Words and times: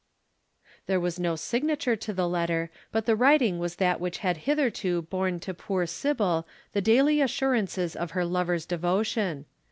"There 0.87 0.99
was 0.99 1.19
no 1.19 1.35
signature 1.35 1.95
to 1.95 2.11
the 2.11 2.27
letter, 2.27 2.71
but 2.91 3.05
the 3.05 3.15
writing 3.15 3.59
was 3.59 3.75
that 3.75 3.99
which 3.99 4.17
had 4.25 4.37
hitherto 4.49 5.03
borne 5.03 5.39
to 5.41 5.53
poor 5.53 5.85
Sybil 5.85 6.47
the 6.73 6.81
daily 6.81 7.21
assurances 7.21 7.95
of 7.95 8.09
her 8.17 8.25
lover's 8.25 8.65
devotion. 8.65 9.45